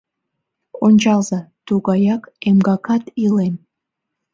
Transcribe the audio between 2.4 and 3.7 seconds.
эмгакак, илем.